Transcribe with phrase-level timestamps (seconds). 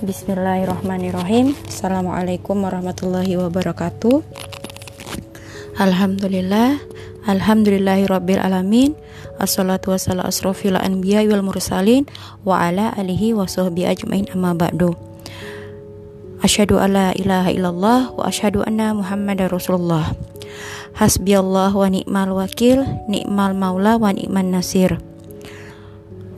[0.00, 1.52] Bismillahirrahmanirrahim.
[1.68, 4.24] Assalamualaikum warahmatullahi wabarakatuh.
[5.76, 6.80] Alhamdulillah
[7.28, 8.96] Alhamdulillahi rabbil alamin.
[9.36, 12.08] Assalatu wassalamu asrafil anbiya wal mursalin
[12.48, 14.96] Wa ala alihi wa sahbihi ajmain amma ba'du.
[16.40, 20.16] Asyhadu alla ilaha illallah Wa asyhadu anna muhammadar rasulullah.
[20.96, 24.96] Hasbi Allah wa ni'mal wakil Ni'mal maula wa ni'man nasir.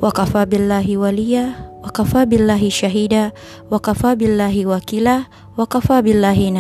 [0.03, 3.35] Wa kafa billahi waliyah wa kafa billahi syahida
[3.67, 5.27] wa kafa billahi wakila
[5.59, 6.55] wa kafa billahi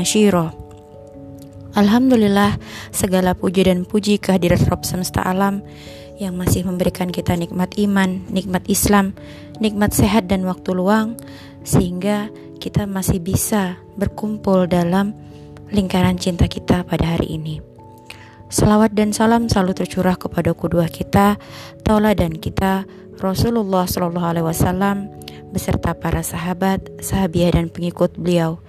[1.72, 2.60] Alhamdulillah
[2.92, 5.64] segala puji dan puji kehadirat Rabb semesta alam
[6.20, 9.16] yang masih memberikan kita nikmat iman, nikmat Islam,
[9.56, 11.16] nikmat sehat dan waktu luang
[11.64, 12.28] sehingga
[12.60, 15.16] kita masih bisa berkumpul dalam
[15.72, 17.71] lingkaran cinta kita pada hari ini.
[18.52, 21.40] Salawat dan salam selalu tercurah kepada kedua kita,
[21.88, 22.84] tauladan kita,
[23.16, 25.08] Rasulullah Shallallahu Alaihi Wasallam
[25.56, 28.60] beserta para sahabat, sahabiah dan pengikut beliau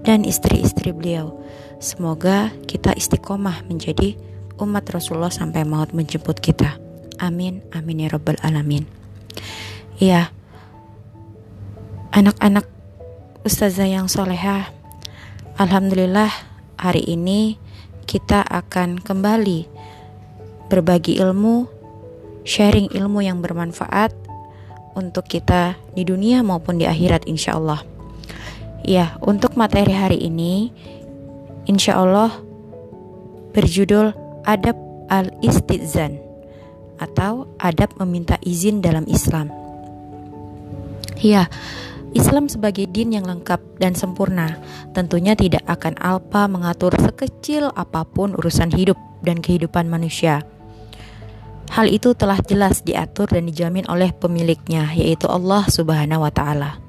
[0.00, 1.36] dan istri-istri beliau.
[1.76, 4.16] Semoga kita istiqomah menjadi
[4.64, 6.80] umat Rasulullah sampai maut menjemput kita.
[7.20, 8.88] Amin, amin ya rabbal alamin.
[10.00, 10.32] Iya,
[12.16, 12.64] anak-anak
[13.44, 14.72] ustazah yang solehah,
[15.60, 16.32] Alhamdulillah
[16.80, 17.67] hari ini
[18.08, 19.68] kita akan kembali
[20.72, 21.68] berbagi ilmu
[22.48, 24.16] sharing ilmu yang bermanfaat
[24.96, 27.84] untuk kita di dunia maupun di akhirat insya Allah.
[28.80, 30.72] Ya, untuk materi hari ini
[31.68, 32.32] insya Allah
[33.52, 34.16] berjudul
[34.48, 34.80] Adab
[35.12, 36.16] al-Istizan
[36.96, 39.52] atau adab meminta izin dalam Islam.
[41.20, 41.52] Ya,
[42.18, 44.58] Islam sebagai din yang lengkap dan sempurna
[44.90, 50.42] tentunya tidak akan alpa mengatur sekecil apa pun urusan hidup dan kehidupan manusia.
[51.70, 56.80] Hal itu telah jelas diatur dan dijamin oleh pemiliknya, yaitu Allah Subhanahu wa Ta'ala.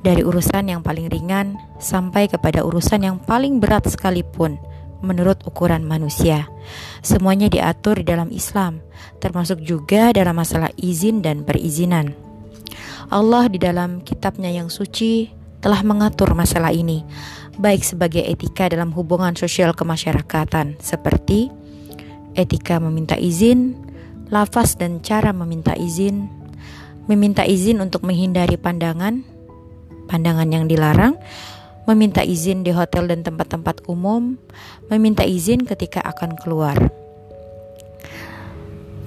[0.00, 4.56] Dari urusan yang paling ringan sampai kepada urusan yang paling berat sekalipun,
[5.04, 6.48] menurut ukuran manusia,
[7.04, 8.80] semuanya diatur di dalam Islam,
[9.20, 12.29] termasuk juga dalam masalah izin dan perizinan.
[13.10, 15.26] Allah di dalam kitabnya yang suci
[15.58, 17.02] telah mengatur masalah ini,
[17.58, 21.50] baik sebagai etika dalam hubungan sosial kemasyarakatan, seperti
[22.38, 23.74] etika meminta izin,
[24.30, 26.30] lafaz dan cara meminta izin,
[27.10, 29.26] meminta izin untuk menghindari pandangan,
[30.06, 31.18] pandangan yang dilarang,
[31.90, 34.38] meminta izin di hotel dan tempat-tempat umum,
[34.86, 36.78] meminta izin ketika akan keluar.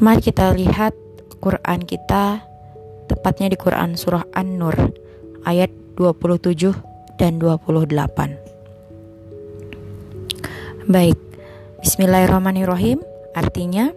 [0.04, 0.92] Mari kita lihat
[1.40, 2.44] Quran kita,
[3.24, 4.76] tepatnya di Quran Surah An-Nur,
[5.48, 6.76] ayat 27
[7.16, 7.88] dan 28.
[10.92, 11.16] Baik,
[11.80, 13.00] Bismillahirrahmanirrahim.
[13.32, 13.96] Artinya,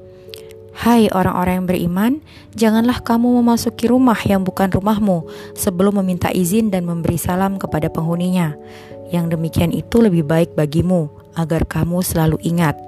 [0.79, 2.13] Hai orang-orang yang beriman,
[2.55, 5.27] janganlah kamu memasuki rumah yang bukan rumahmu
[5.59, 8.55] sebelum meminta izin dan memberi salam kepada penghuninya.
[9.11, 12.79] Yang demikian itu lebih baik bagimu, agar kamu selalu ingat.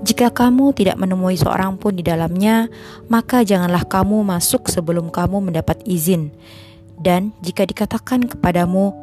[0.00, 2.72] Jika kamu tidak menemui seorang pun di dalamnya,
[3.12, 6.32] maka janganlah kamu masuk sebelum kamu mendapat izin.
[6.96, 8.96] Dan jika dikatakan kepadamu,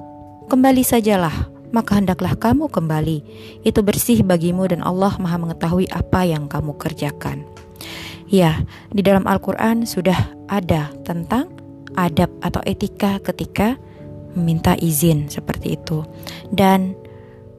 [0.49, 3.17] "Kembali sajalah," maka hendaklah kamu kembali.
[3.61, 7.45] Itu bersih bagimu, dan Allah Maha Mengetahui apa yang kamu kerjakan.
[8.27, 11.47] Ya, di dalam Al-Quran sudah ada tentang
[11.93, 13.77] adab atau etika ketika
[14.33, 16.05] meminta izin seperti itu.
[16.51, 16.93] Dan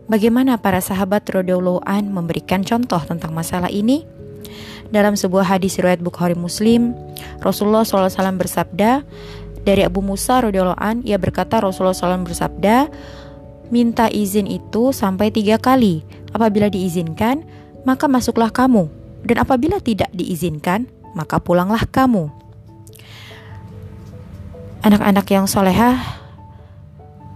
[0.09, 4.03] bagaimana para sahabat radhiyallahu an memberikan contoh tentang masalah ini?
[4.89, 6.97] Dalam sebuah hadis riwayat Bukhari Muslim,
[7.45, 8.09] Rasulullah SAW
[8.41, 9.05] bersabda
[9.63, 12.89] dari Abu Musa radhiyallahu ia berkata Rasulullah SAW bersabda,
[13.69, 16.01] minta izin itu sampai tiga kali.
[16.33, 17.45] Apabila diizinkan,
[17.85, 18.89] maka masuklah kamu
[19.29, 22.31] dan apabila tidak diizinkan, maka pulanglah kamu.
[24.85, 26.01] Anak-anak yang solehah,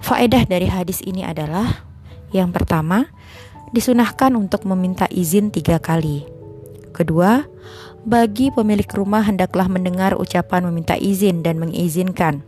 [0.00, 1.91] faedah dari hadis ini adalah
[2.32, 3.08] yang pertama,
[3.72, 6.24] disunahkan untuk meminta izin tiga kali.
[6.92, 7.44] Kedua,
[8.02, 12.44] bagi pemilik rumah hendaklah mendengar ucapan meminta izin dan mengizinkan.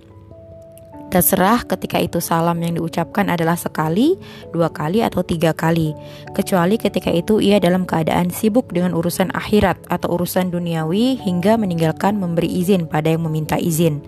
[1.14, 4.18] Terserah ketika itu salam yang diucapkan adalah sekali,
[4.50, 5.94] dua kali, atau tiga kali,
[6.34, 12.18] kecuali ketika itu ia dalam keadaan sibuk dengan urusan akhirat atau urusan duniawi hingga meninggalkan
[12.18, 14.02] memberi izin pada yang meminta izin.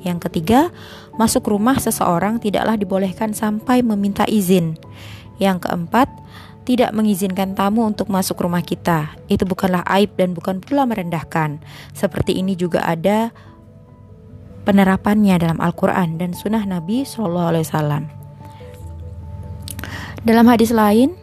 [0.00, 0.72] Yang ketiga,
[1.20, 4.80] masuk rumah seseorang tidaklah dibolehkan sampai meminta izin.
[5.36, 6.08] Yang keempat,
[6.66, 9.14] tidak mengizinkan tamu untuk masuk rumah kita.
[9.30, 11.62] Itu bukanlah aib dan bukan pula merendahkan.
[11.94, 13.30] Seperti ini juga ada
[14.66, 18.02] penerapannya dalam Al-Quran dan Sunnah Nabi Shallallahu Alaihi Wasallam.
[20.26, 21.14] Dalam hadis lain,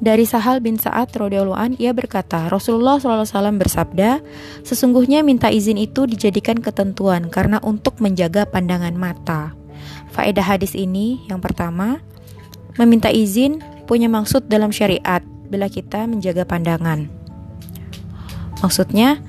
[0.00, 3.28] dari Sahal bin Sa'ad radhiyallahu an ia berkata, Rasulullah SAW
[3.60, 4.20] bersabda,
[4.60, 9.56] sesungguhnya minta izin itu dijadikan ketentuan karena untuk menjaga pandangan mata.
[10.12, 12.00] Faedah hadis ini yang pertama,
[12.80, 15.20] meminta izin punya maksud dalam syariat
[15.52, 17.12] bila kita menjaga pandangan.
[18.64, 19.20] Maksudnya,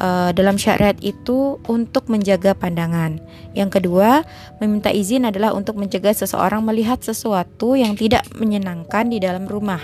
[0.00, 3.20] uh, dalam syariat itu untuk menjaga pandangan.
[3.52, 4.24] Yang kedua,
[4.62, 9.82] meminta izin adalah untuk mencegah seseorang melihat sesuatu yang tidak menyenangkan di dalam rumah.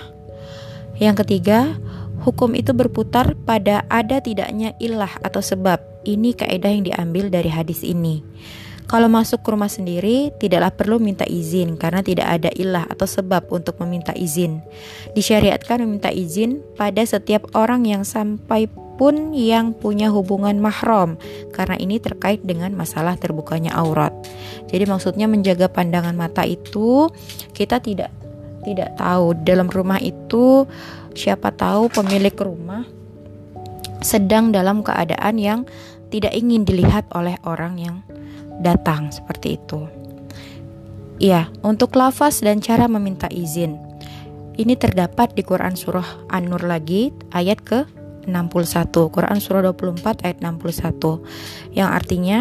[0.97, 1.75] Yang ketiga,
[2.23, 5.83] hukum itu berputar pada ada tidaknya ilah atau sebab.
[6.05, 8.21] Ini kaidah yang diambil dari hadis ini.
[8.85, 13.49] Kalau masuk ke rumah sendiri, tidaklah perlu minta izin karena tidak ada ilah atau sebab
[13.49, 14.61] untuk meminta izin.
[15.17, 21.19] Disyariatkan meminta izin pada setiap orang yang sampai pun yang punya hubungan mahram
[21.51, 24.15] karena ini terkait dengan masalah terbukanya aurat.
[24.71, 27.11] Jadi maksudnya menjaga pandangan mata itu
[27.57, 28.15] kita tidak
[28.65, 30.65] tidak tahu dalam rumah itu
[31.13, 32.87] siapa tahu pemilik rumah
[34.01, 35.61] sedang dalam keadaan yang
[36.09, 37.97] tidak ingin dilihat oleh orang yang
[38.63, 39.87] datang seperti itu.
[41.23, 43.79] Ya, untuk lafaz dan cara meminta izin.
[44.55, 47.87] Ini terdapat di Quran surah An-Nur lagi ayat ke
[48.27, 49.11] 61.
[49.11, 51.75] Quran surah 24 ayat 61.
[51.75, 52.39] Yang artinya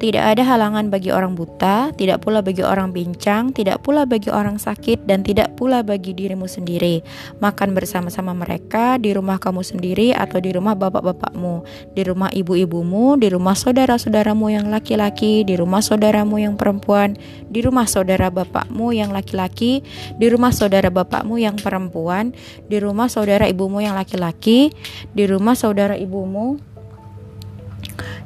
[0.00, 4.56] tidak ada halangan bagi orang buta, tidak pula bagi orang pincang, tidak pula bagi orang
[4.56, 7.04] sakit, dan tidak pula bagi dirimu sendiri.
[7.44, 11.62] Makan bersama-sama mereka di rumah kamu sendiri atau di rumah bapak-bapakmu,
[11.92, 17.20] di rumah ibu-ibumu, di rumah saudara-saudaramu yang laki-laki, di rumah saudaramu yang perempuan,
[17.52, 19.84] di rumah saudara bapakmu yang laki-laki,
[20.16, 22.32] di rumah saudara bapakmu yang perempuan,
[22.72, 24.72] di rumah saudara ibumu yang laki-laki,
[25.12, 26.69] di rumah saudara ibumu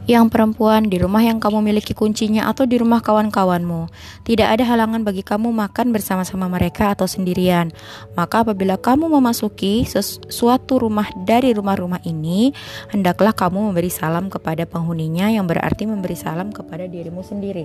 [0.05, 3.89] yang perempuan di rumah yang kamu miliki kuncinya atau di rumah kawan-kawanmu.
[4.29, 7.73] Tidak ada halangan bagi kamu makan bersama-sama mereka atau sendirian.
[8.13, 12.53] Maka apabila kamu memasuki sesuatu rumah dari rumah-rumah ini,
[12.93, 17.65] hendaklah kamu memberi salam kepada penghuninya yang berarti memberi salam kepada dirimu sendiri.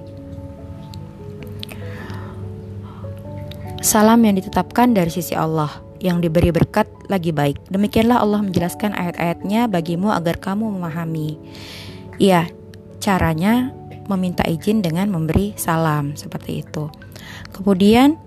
[3.80, 7.60] Salam yang ditetapkan dari sisi Allah yang diberi berkat lagi baik.
[7.68, 11.40] Demikianlah Allah menjelaskan ayat-ayatnya bagimu agar kamu memahami.
[12.20, 12.52] Iya,
[13.00, 13.72] caranya
[14.12, 16.92] meminta izin dengan memberi salam seperti itu.
[17.56, 18.20] Kemudian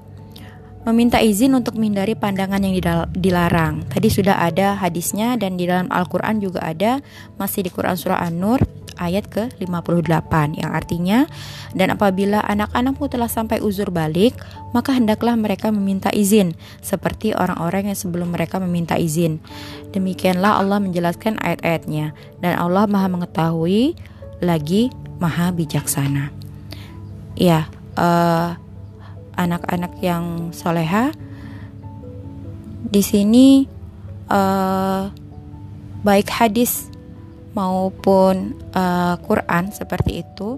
[0.89, 2.75] meminta izin untuk menghindari pandangan yang
[3.15, 3.87] dilarang.
[3.87, 6.99] Tadi sudah ada hadisnya dan di dalam Al-Qur'an juga ada
[7.39, 8.65] masih di Quran surah An-Nur
[9.01, 11.25] ayat ke-58 yang artinya
[11.73, 14.37] dan apabila anak-anakmu telah sampai uzur balik
[14.77, 19.41] maka hendaklah mereka meminta izin seperti orang-orang yang sebelum mereka meminta izin.
[19.93, 23.97] Demikianlah Allah menjelaskan ayat-ayatnya dan Allah Maha mengetahui
[24.41, 26.35] lagi Maha bijaksana.
[27.37, 28.57] Ya uh,
[29.37, 31.13] anak-anak yang soleha
[32.93, 33.65] di sini
[34.29, 35.09] uh,
[36.05, 36.92] baik hadis
[37.53, 40.57] maupun uh, Quran seperti itu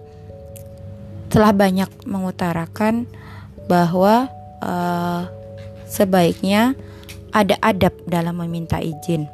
[1.31, 3.11] telah banyak mengutarakan
[3.67, 4.31] bahwa
[4.62, 5.26] uh,
[5.91, 6.79] sebaiknya
[7.35, 9.26] ada adab dalam meminta izin.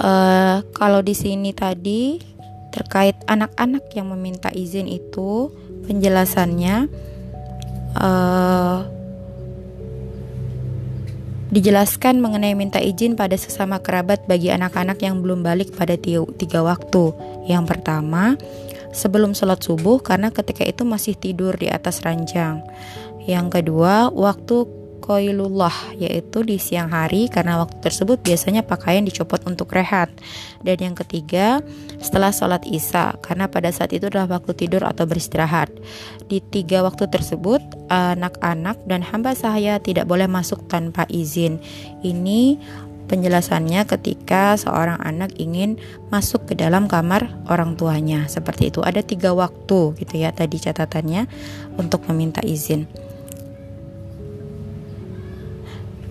[0.00, 2.22] Uh, kalau di sini tadi
[2.70, 5.50] terkait anak-anak yang meminta izin itu
[5.90, 6.86] penjelasannya
[7.98, 8.99] uh,
[11.50, 17.10] Dijelaskan mengenai minta izin pada sesama kerabat bagi anak-anak yang belum balik pada tiga waktu.
[17.50, 18.38] Yang pertama,
[18.94, 22.62] sebelum sholat subuh karena ketika itu masih tidur di atas ranjang.
[23.26, 24.62] Yang kedua, waktu
[25.00, 30.12] koilullah yaitu di siang hari karena waktu tersebut biasanya pakaian dicopot untuk rehat.
[30.60, 31.64] Dan yang ketiga,
[31.98, 35.72] setelah sholat isya karena pada saat itu adalah waktu tidur atau beristirahat.
[36.28, 41.58] Di tiga waktu tersebut, anak-anak dan hamba sahaya tidak boleh masuk tanpa izin.
[42.04, 42.60] Ini
[43.10, 45.82] penjelasannya ketika seorang anak ingin
[46.14, 51.26] masuk ke dalam kamar orang tuanya seperti itu ada tiga waktu gitu ya tadi catatannya
[51.74, 53.09] untuk meminta izin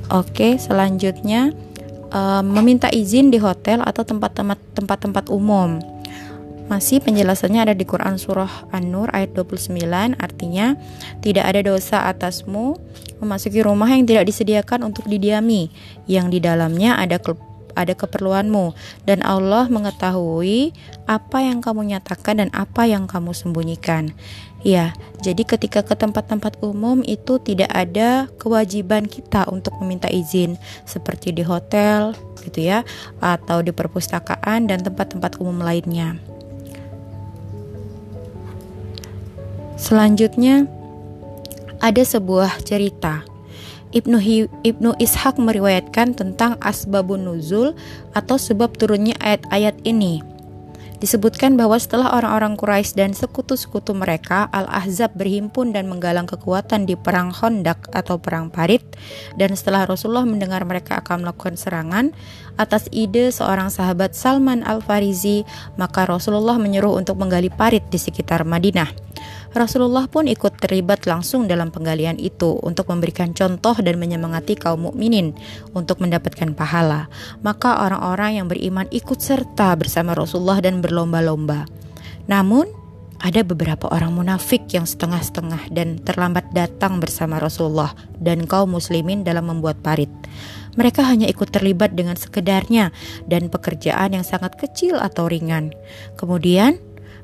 [0.09, 1.53] Oke, selanjutnya
[2.09, 5.77] uh, meminta izin di hotel atau tempat-tempat tempat-tempat umum.
[6.69, 9.73] Masih penjelasannya ada di Quran surah An-Nur ayat 29
[10.21, 10.77] artinya
[11.21, 12.77] tidak ada dosa atasmu
[13.21, 15.73] memasuki rumah yang tidak disediakan untuk didiami
[16.05, 17.17] yang di dalamnya ada
[17.73, 20.73] ada keperluanmu dan Allah mengetahui
[21.09, 24.13] apa yang kamu nyatakan dan apa yang kamu sembunyikan.
[24.59, 24.91] Ya,
[25.23, 31.47] jadi ketika ke tempat-tempat umum itu tidak ada kewajiban kita untuk meminta izin seperti di
[31.47, 32.11] hotel
[32.43, 32.83] gitu ya
[33.23, 36.19] atau di perpustakaan dan tempat-tempat umum lainnya.
[39.79, 40.67] Selanjutnya
[41.79, 43.23] ada sebuah cerita
[43.89, 47.73] Ibnu, Hi, Ibnu Ishaq meriwayatkan tentang asbabun nuzul
[48.13, 50.21] atau sebab turunnya ayat-ayat ini.
[50.99, 57.31] Disebutkan bahwa setelah orang-orang Quraisy dan sekutu-sekutu mereka Al-Ahzab berhimpun dan menggalang kekuatan di perang
[57.31, 58.83] Hondak atau perang Parit
[59.39, 62.11] dan setelah Rasulullah mendengar mereka akan melakukan serangan
[62.59, 65.47] atas ide seorang sahabat Salman Al-Farizi,
[65.79, 69.08] maka Rasulullah menyuruh untuk menggali parit di sekitar Madinah.
[69.49, 75.33] Rasulullah pun ikut terlibat langsung dalam penggalian itu untuk memberikan contoh dan menyemangati kaum mukminin
[75.73, 77.09] untuk mendapatkan pahala.
[77.41, 81.65] Maka orang-orang yang beriman ikut serta bersama Rasulullah dan berlomba-lomba.
[82.29, 82.69] Namun,
[83.19, 89.51] ada beberapa orang munafik yang setengah-setengah dan terlambat datang bersama Rasulullah dan kaum muslimin dalam
[89.51, 90.07] membuat parit.
[90.79, 92.95] Mereka hanya ikut terlibat dengan sekedarnya
[93.27, 95.75] dan pekerjaan yang sangat kecil atau ringan.
[96.15, 96.79] Kemudian,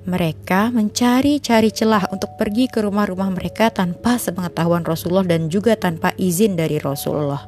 [0.06, 6.54] mereka mencari-cari celah untuk pergi ke rumah-rumah mereka tanpa sepengetahuan Rasulullah dan juga tanpa izin
[6.54, 7.42] dari Rasulullah.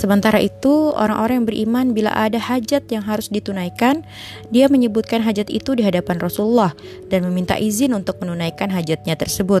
[0.00, 4.00] Sementara itu, orang-orang yang beriman bila ada hajat yang harus ditunaikan,
[4.48, 6.72] dia menyebutkan hajat itu di hadapan Rasulullah
[7.12, 9.60] dan meminta izin untuk menunaikan hajatnya tersebut.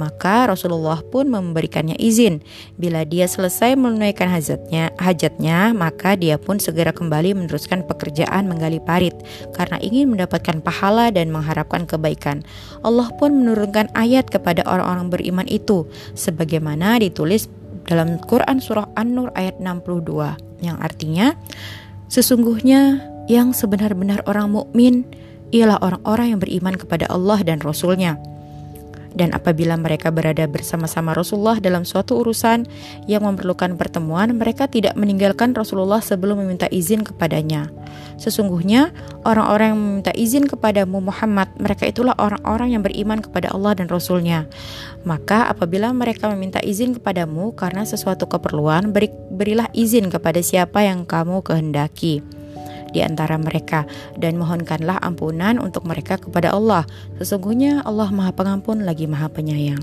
[0.00, 2.40] Maka Rasulullah pun memberikannya izin.
[2.80, 9.12] Bila dia selesai menunaikan hajatnya, hajatnya, maka dia pun segera kembali meneruskan pekerjaan menggali parit
[9.52, 12.40] karena ingin mendapatkan pahala dan mengharapkan kebaikan.
[12.80, 15.84] Allah pun menurunkan ayat kepada orang-orang beriman itu
[16.16, 17.52] sebagaimana ditulis
[17.84, 21.36] dalam Quran surah An-Nur ayat 62 yang artinya
[22.08, 25.08] sesungguhnya yang sebenar-benar orang mukmin
[25.54, 28.18] ialah orang-orang yang beriman kepada Allah dan Rasulnya
[29.14, 32.66] dan apabila mereka berada bersama-sama Rasulullah dalam suatu urusan
[33.06, 37.70] yang memerlukan pertemuan, mereka tidak meninggalkan Rasulullah sebelum meminta izin kepadanya.
[38.18, 38.90] Sesungguhnya
[39.22, 44.50] orang-orang yang meminta izin kepadamu Muhammad, mereka itulah orang-orang yang beriman kepada Allah dan Rasulnya.
[45.06, 51.06] Maka apabila mereka meminta izin kepadamu karena sesuatu keperluan, beri, berilah izin kepada siapa yang
[51.06, 52.22] kamu kehendaki
[52.94, 53.84] di antara mereka
[54.14, 56.86] dan mohonkanlah ampunan untuk mereka kepada Allah.
[57.18, 59.82] Sesungguhnya Allah Maha Pengampun lagi Maha Penyayang.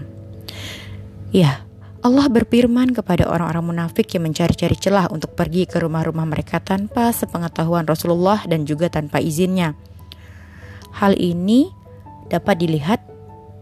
[1.36, 1.68] Ya,
[2.02, 7.86] Allah berfirman kepada orang-orang munafik yang mencari-cari celah untuk pergi ke rumah-rumah mereka tanpa sepengetahuan
[7.86, 9.78] Rasulullah dan juga tanpa izinnya.
[10.98, 11.70] Hal ini
[12.32, 13.00] dapat dilihat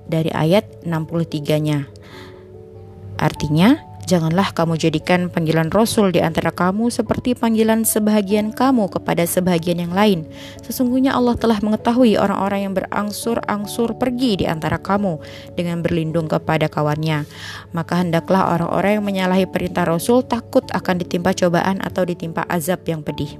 [0.08, 1.86] dari ayat 63-nya.
[3.20, 9.86] Artinya, Janganlah kamu jadikan panggilan Rasul di antara kamu seperti panggilan sebahagian kamu kepada sebahagian
[9.86, 10.26] yang lain.
[10.66, 15.22] Sesungguhnya Allah telah mengetahui orang-orang yang berangsur-angsur pergi di antara kamu
[15.54, 17.30] dengan berlindung kepada kawannya.
[17.70, 23.06] Maka hendaklah orang-orang yang menyalahi perintah Rasul takut akan ditimpa cobaan atau ditimpa azab yang
[23.06, 23.38] pedih.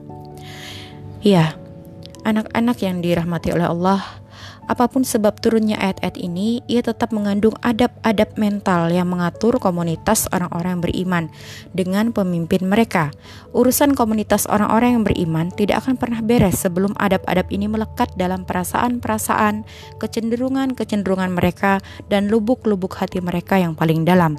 [1.26, 1.58] Ya,
[2.30, 4.06] anak-anak yang dirahmati oleh Allah,
[4.70, 10.78] Apa pun sebab turunnya ayat-ayat ini, ia tetap mengandung adab-adab mental yang mengatur komunitas orang-orang
[10.78, 11.24] yang beriman
[11.74, 13.10] dengan pemimpin mereka.
[13.58, 19.66] Urusan komunitas orang-orang yang beriman tidak akan pernah beres sebelum adab-adab ini melekat dalam perasaan-perasaan,
[19.98, 24.38] kecenderungan-kecenderungan mereka, dan lubuk-lubuk hati mereka yang paling dalam.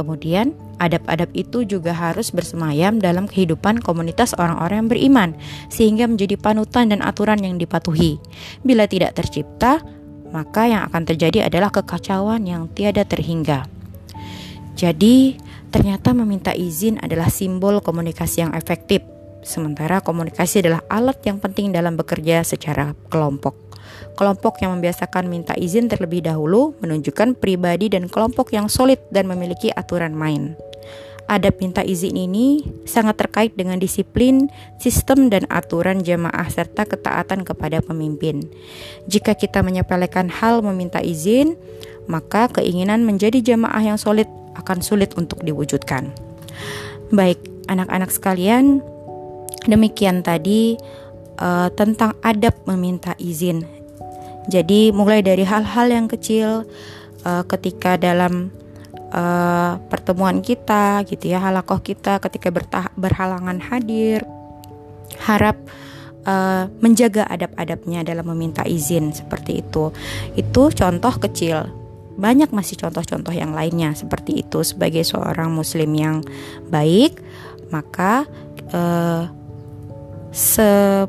[0.00, 5.30] Kemudian, adab-adab itu juga harus bersemayam dalam kehidupan komunitas orang-orang yang beriman,
[5.68, 8.16] sehingga menjadi panutan dan aturan yang dipatuhi.
[8.64, 9.84] Bila tidak tercipta,
[10.32, 13.68] maka yang akan terjadi adalah kekacauan yang tiada terhingga.
[14.72, 15.36] Jadi,
[15.68, 19.04] ternyata meminta izin adalah simbol komunikasi yang efektif,
[19.44, 23.69] sementara komunikasi adalah alat yang penting dalam bekerja secara kelompok.
[24.20, 29.72] Kelompok yang membiasakan minta izin terlebih dahulu menunjukkan pribadi dan kelompok yang solid dan memiliki
[29.72, 30.60] aturan main.
[31.24, 37.80] Adab minta izin ini sangat terkait dengan disiplin, sistem, dan aturan jamaah serta ketaatan kepada
[37.80, 38.44] pemimpin.
[39.08, 41.56] Jika kita menyepelekan hal meminta izin,
[42.04, 46.12] maka keinginan menjadi jamaah yang solid akan sulit untuk diwujudkan.
[47.08, 47.40] Baik,
[47.72, 48.84] anak-anak sekalian,
[49.64, 50.76] demikian tadi
[51.40, 53.79] uh, tentang adab meminta izin.
[54.50, 56.66] Jadi mulai dari hal-hal yang kecil
[57.22, 58.50] uh, ketika dalam
[59.14, 62.50] uh, pertemuan kita gitu ya, halakoh kita ketika
[62.98, 64.26] berhalangan hadir,
[65.22, 65.54] harap
[66.26, 69.94] uh, menjaga adab-adabnya dalam meminta izin seperti itu.
[70.34, 71.70] Itu contoh kecil.
[72.20, 76.26] Banyak masih contoh-contoh yang lainnya seperti itu sebagai seorang muslim yang
[76.68, 77.22] baik,
[77.70, 78.26] maka
[78.74, 79.30] uh,
[80.34, 81.08] sebaiknya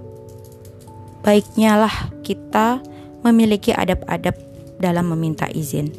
[1.89, 2.79] lah kita
[3.21, 4.37] memiliki adab-adab
[4.81, 5.93] dalam meminta izin.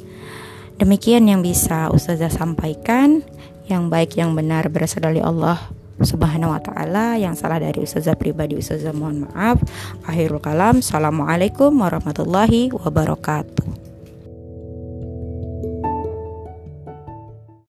[0.78, 3.22] Demikian yang bisa Ustazah sampaikan.
[3.70, 5.70] Yang baik yang benar berasal dari Allah
[6.02, 9.62] Subhanahu wa taala, yang salah dari Ustazah pribadi Ustazah mohon maaf.
[10.02, 10.82] Akhirul kalam.
[10.82, 13.81] Assalamualaikum warahmatullahi wabarakatuh.